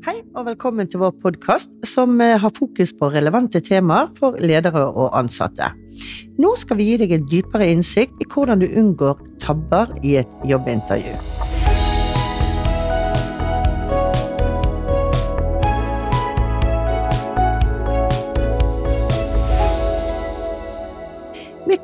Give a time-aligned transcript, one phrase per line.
[0.00, 4.86] Hei og velkommen til vår podkast som eh, har fokus på relevante temaer for ledere
[4.88, 5.68] og ansatte.
[6.40, 10.32] Nå skal vi gi deg en dypere innsikt i hvordan du unngår tabber i et
[10.48, 11.39] jobbintervju.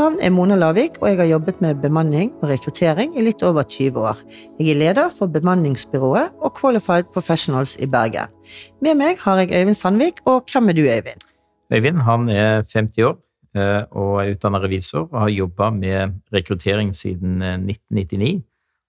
[0.00, 3.66] Navn er Mona Lavik, og jeg har jobbet med bemanning og rekruttering i litt over
[3.68, 4.20] 20 år.
[4.56, 8.32] Jeg er leder for bemanningsbyrået og Qualified Professionals i Bergen.
[8.80, 11.26] Med meg har jeg Øyvind Sandvik, og hvem er du, Øyvind?
[11.74, 13.18] Øyvind han er 50 år
[13.56, 18.40] eh, og er utdannet revisor og har jobba med rekruttering siden 1999 eh,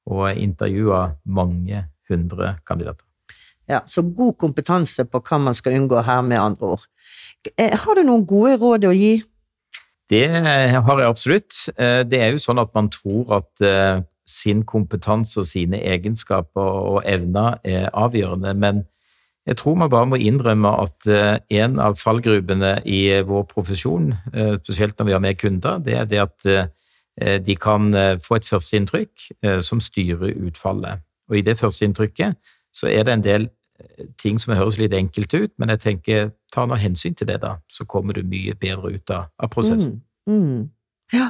[0.06, 3.04] og intervjua mange hundre kandidater.
[3.70, 6.88] Ja, Så god kompetanse på hva man skal unngå her, med andre ord.
[7.58, 9.22] Eh, har du noen gode råd å gi
[10.12, 11.58] det har jeg absolutt.
[11.80, 16.80] Eh, det er jo sånn at man tror at eh, sin kompetanse og sine egenskaper
[16.96, 18.84] og evner er avgjørende, men
[19.48, 24.12] jeg tror man bare må innrømme at eh, en av fallgrubene i vår profesjon,
[24.62, 26.52] spesielt når vi har med kunder, det er det at
[27.46, 27.92] de kan
[28.24, 29.26] få et førsteinntrykk
[29.62, 31.04] som styrer utfallet.
[31.30, 32.38] Og i det førsteinntrykket
[32.74, 33.50] så er det en del
[34.22, 37.58] ting som høres litt enkelt ut, men jeg tenker ta nå hensyn til det, da,
[37.72, 40.00] så kommer du mye bedre ut av, av prosessen.
[40.00, 40.62] Mm, mm.
[41.12, 41.30] Ja.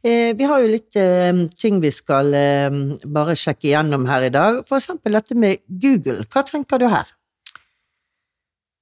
[0.00, 2.68] Eh, vi har jo litt eh, ting vi skal eh,
[3.04, 4.62] bare sjekke igjennom her i dag.
[4.68, 6.24] For eksempel dette med Google.
[6.24, 7.10] Hva tenker du her?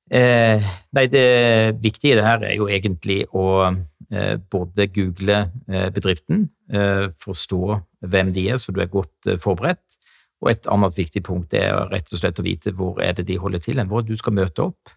[0.09, 0.65] Eh,
[0.97, 6.49] nei, det viktige i det her er jo egentlig å eh, både google eh, bedriften,
[6.69, 7.79] forstå
[8.13, 9.97] hvem de er, så du er godt forberedt,
[10.45, 13.39] og et annet viktig punkt er rett og slett å vite hvor er det de
[13.41, 14.93] holder til, hvor du skal møte opp,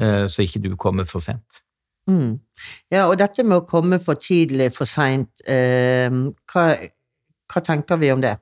[0.00, 1.61] eh, så ikke du kommer for sent.
[2.10, 2.40] Mm.
[2.90, 6.10] Ja, og dette med å komme for tidlig, for seint, eh,
[6.50, 6.64] hva,
[7.52, 8.36] hva, tenker vi om det?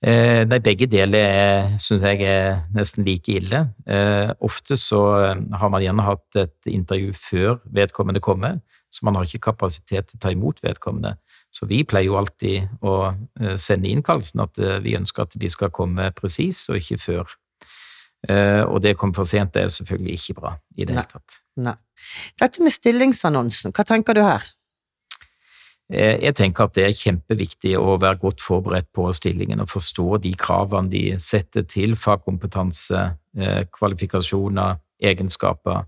[0.00, 3.66] Eh, nei, begge deler syns jeg er nesten like ille.
[3.86, 9.18] Eh, ofte så eh, har man gjerne hatt et intervju før vedkommende kommer, så man
[9.18, 11.18] har ikke kapasitet til å ta imot vedkommende.
[11.50, 15.50] Så vi pleier jo alltid å eh, sende innkallelsen at eh, vi ønsker at de
[15.50, 17.36] skal komme presis, og ikke før.
[18.28, 21.38] Eh, og det kom for sent er jo selvfølgelig ikke bra i det hele tatt.
[21.60, 21.76] Nei.
[22.40, 24.48] Dette med stillingsannonsen, hva tenker du her?
[25.90, 30.30] Jeg tenker at det er kjempeviktig å være godt forberedt på stillingen og forstå de
[30.38, 33.00] kravene de setter til fagkompetanse,
[33.74, 35.80] kvalifikasjoner, egenskaper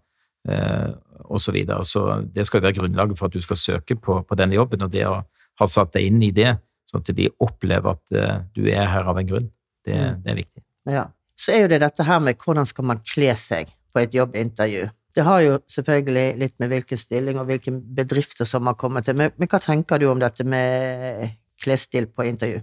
[0.42, 1.38] osv.
[1.38, 1.86] Så, videre.
[1.86, 2.02] så
[2.34, 4.82] det skal være grunnlaget for at du skal søke på, på denne jobben.
[4.82, 5.20] og det å
[5.62, 6.50] ha satt deg inn i det,
[6.90, 9.52] sånn at de opplever at du er her av en grunn.
[9.86, 10.22] Det, mm.
[10.24, 10.64] det, er viktig.
[10.90, 11.06] Ja.
[11.42, 14.88] Så er jo det dette her med hvordan skal man kle seg på et jobbintervju.
[15.12, 19.18] Det har jo selvfølgelig litt med hvilken stilling og hvilke bedrifter som har kommet til,
[19.18, 22.62] men, men hva tenker du om dette med klesstil på intervju?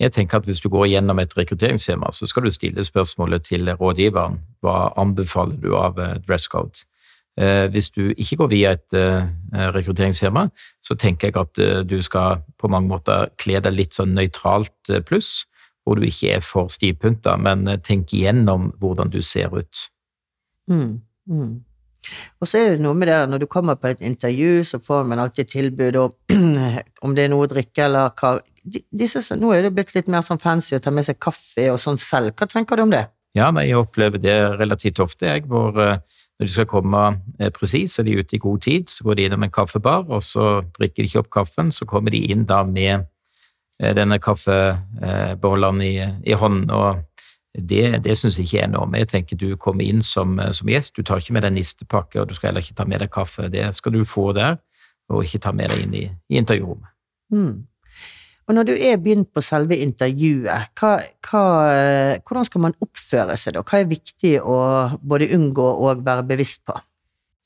[0.00, 3.68] Jeg tenker at Hvis du går gjennom et rekrutteringsskjema, så skal du stille spørsmålet til
[3.70, 4.40] rådgiveren.
[4.62, 6.84] Hva anbefaler du av eh, dresscode?
[7.38, 9.28] Eh, hvis du ikke går via et eh,
[9.76, 10.48] rekrutteringsskjema,
[10.82, 15.44] så tenker jeg at du skal på mange måter kle deg litt sånn nøytralt pluss,
[15.84, 19.86] hvor du ikke er for stivpynta, men tenk igjennom hvordan du ser ut.
[20.70, 21.52] Mm, mm.
[22.42, 25.04] Og så er det noe med det når du kommer på et intervju, så får
[25.10, 26.14] man alltid tilbud om,
[27.06, 30.22] om det er noe å drikke eller hva Disse, Nå er det blitt litt mer
[30.22, 32.30] sånn fancy å ta med seg kaffe og sånn selv.
[32.38, 33.08] Hva tenker du om det?
[33.34, 35.74] Ja, nei, jeg opplever det relativt ofte, jeg, hvor
[36.42, 37.00] når de skal komme
[37.38, 38.90] eh, presis, er de ute i god tid.
[38.90, 41.70] Så går de innom en kaffebar, og så drikker de ikke opp kaffen.
[41.70, 43.04] Så kommer de inn da med eh,
[43.82, 45.96] denne kaffebeholderen i,
[46.30, 46.70] i hånden.
[46.70, 47.02] og
[47.52, 48.86] det, det syns jeg ikke er noe.
[48.86, 48.94] om.
[48.96, 52.20] jeg tenker du kommer inn som, eh, som, gjest, du tar ikke med deg nistepakke,
[52.20, 53.50] og du skal heller ikke ta med deg kaffe.
[53.52, 54.56] Det skal du få der,
[55.12, 56.88] og ikke ta med deg inn i, i intervjurommet.
[57.32, 57.66] Mm.
[58.48, 60.96] Og når du er begynt på selve intervjuet, hva,
[61.28, 61.42] hva,
[62.26, 63.62] hvordan skal man oppføre seg da?
[63.62, 64.56] Hva er viktig å
[64.98, 66.74] både unngå og være bevisst på?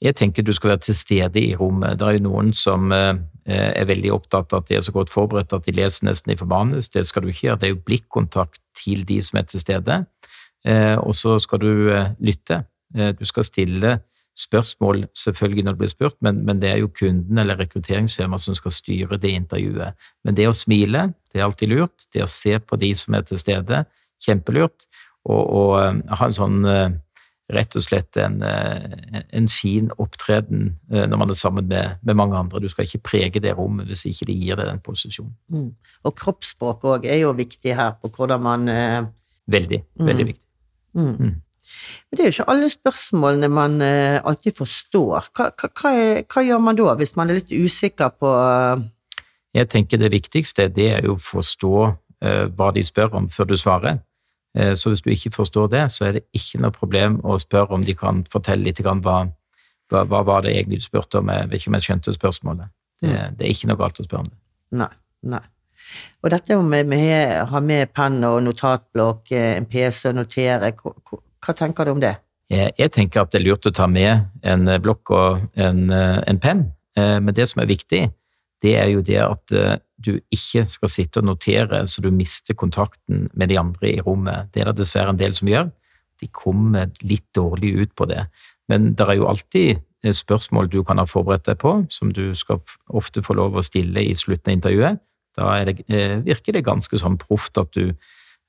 [0.02, 1.98] Jeg tenker du skal være til stede i rommet.
[1.98, 5.12] Det er jo noen som eh, er veldig opptatt av at de er så godt
[5.12, 6.90] forberedt at de leser nesten i formanus.
[6.92, 7.60] Det skal du ikke gjøre.
[7.62, 10.02] Det er jo blikkontakt til de som er til stede.
[10.68, 12.64] Eh, og så skal du eh, lytte.
[13.18, 13.90] Du skal stille
[14.38, 18.54] spørsmål selvfølgelig når det blir spurt, men, men det er jo kunden eller rekrutteringsfirmaet som
[18.54, 19.96] skal styre det intervjuet.
[20.24, 22.06] Men det å smile, det er alltid lurt.
[22.14, 23.82] Det å se på de som er til stede,
[24.22, 24.86] kjempelurt.
[25.26, 26.62] Og, og ha en sånn
[27.52, 32.38] rett og slett en, uh, en fin opptreden når man er sammen med, med, mange
[32.38, 32.60] andre.
[32.62, 35.36] Du skal ikke prege det rommet hvis ikke de gir deg den posisjonen.
[35.54, 35.70] Mm.
[36.04, 38.70] Og kroppsspråk òg er jo viktig her på hvordan man
[39.46, 40.26] Veldig, veldig mm.
[40.26, 40.46] viktig.
[40.98, 41.12] Mm.
[41.12, 41.34] mm.
[42.10, 45.30] Men det er jo ikke alle spørsmålene man eh, alltid forstår.
[45.34, 48.84] Hva, hva, hva, er, hva, gjør man da, hvis man er litt usikker på uh...
[49.56, 53.50] Jeg tenker det viktigste det er jo å forstå eh, hva de spør om, før
[53.50, 54.00] du svarer.
[54.56, 57.76] Eh, så hvis du ikke forstår det, så er det ikke noe problem å spørre
[57.76, 61.32] om de kan fortelle litt hva, hva, hva var det egentlig du spurte om.
[61.32, 62.72] Jeg vet ikke om jeg skjønte spørsmålet.
[63.02, 63.36] Det, mm.
[63.36, 64.38] det er ikke noe galt å spørre om det.
[64.80, 64.92] Nei,
[65.34, 65.42] nei.
[66.24, 67.00] Og dette om vi
[67.52, 72.16] har med penn og notatblokk, eh, en PC og notere, hva tenker du om det?
[72.50, 76.60] Jeg tenker at det er lurt å ta med en blokk og en, en penn,
[76.94, 78.04] men det som er viktig,
[78.64, 79.52] det er jo det at
[79.96, 84.52] du ikke skal sitte og notere så du mister kontakten med de andre i rommet.
[84.54, 85.68] Det er det dessverre en del som gjør.
[86.20, 88.26] De kommer litt dårlig ut på det.
[88.68, 89.82] Men det er jo alltid
[90.16, 94.04] spørsmål du kan ha forberedt deg på, som du skal ofte få lov å stille
[94.04, 95.00] i slutten av intervjuet.
[95.36, 97.92] Da det, eh, virker det ganske sånn proft at du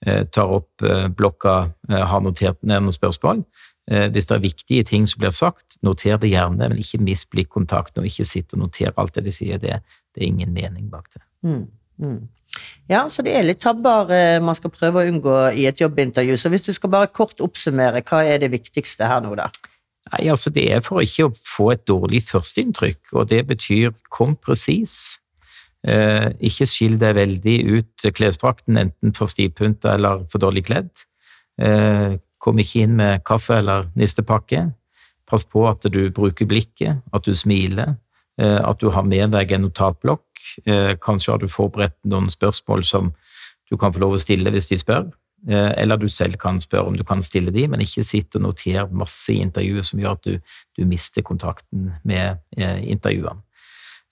[0.06, 3.44] eh, tar opp eh, blokka, har notert ned noen spørsmål.
[3.88, 8.01] Hvis det er viktige ting som blir sagt, noter det gjerne, men ikke mist blikkontakten
[8.01, 9.62] og ikke sitt og noter alt det de sier.
[9.63, 9.78] Det,
[10.12, 11.22] det er ingen mening bak det.
[11.48, 11.62] Mm,
[12.04, 12.18] mm.
[12.89, 16.38] Ja, så det er litt tabber eh, man skal prøve å unngå i et jobbintervju.
[16.39, 19.50] Så hvis du skal bare kort oppsummere, hva er det viktigste her nå, da?
[20.12, 24.38] Nei, altså Det er for ikke å få et dårlig førsteinntrykk, og det betyr kom
[24.40, 25.18] presis.
[25.88, 31.06] Eh, ikke skill deg veldig ut klesdrakten, enten for stivpynta eller for dårlig kledd.
[31.60, 34.68] Eh, kom ikke inn med kaffe eller nistepakke.
[35.28, 37.98] Pass på at du bruker blikket, at du smiler,
[38.39, 40.28] eh, at du har med deg en notatblokk
[40.66, 43.12] Eh, kanskje har du forberedt noen spørsmål som
[43.69, 45.10] du kan få lov å stille hvis de spør,
[45.50, 48.45] eh, eller du selv kan spørre om du kan stille de, men ikke sitt og
[48.48, 50.40] noter masse i intervjuet som gjør at du,
[50.78, 53.44] du mister kontakten med intervjuene.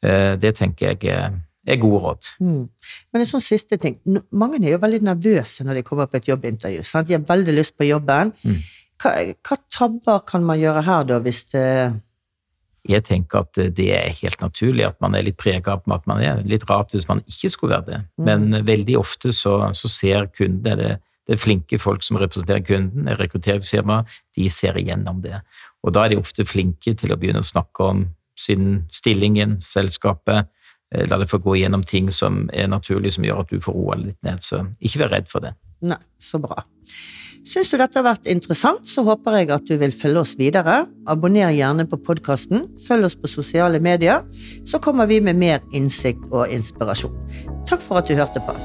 [0.06, 1.31] Det tenker jeg
[1.65, 2.31] er gode råd.
[2.39, 2.63] Mm.
[3.12, 4.00] Men en sånn siste ting.
[4.31, 6.83] Mange er jo veldig nervøse når de kommer på et jobbintervju.
[6.85, 7.09] Sant?
[7.09, 8.33] De har veldig lyst på jobben.
[8.45, 8.59] Mm.
[9.01, 9.13] Hva,
[9.44, 11.69] hva, tabber kan man gjøre her, da, hvis det
[12.85, 16.19] jeg tenker at det er helt naturlig at man er litt prega av at man
[16.21, 18.01] er litt rart hvis man ikke skulle være det.
[18.21, 18.27] Mm.
[18.29, 20.91] Men veldig ofte så, så ser kunden det,
[21.25, 24.03] det er flinke folk som representerer kunden, rekrutteringsfirma,
[24.38, 25.39] de ser igjennom det.
[25.81, 28.06] Og da er de ofte flinke til å begynne å snakke om
[28.38, 30.51] sin stillingen, selskapet,
[30.93, 33.99] la det få gå gjennom ting som er naturlig, som gjør at du får roa
[33.99, 34.43] litt ned.
[34.43, 35.55] Så ikke vær redd for det.
[35.85, 36.63] Nei, så bra.
[37.45, 40.79] Syns du dette har vært interessant, så håper jeg at du vil følge oss videre.
[41.05, 44.25] Abonner gjerne på podkasten, følg oss på sosiale medier,
[44.65, 47.13] så kommer vi med mer innsikt og inspirasjon.
[47.69, 48.57] Takk for at du hørte på.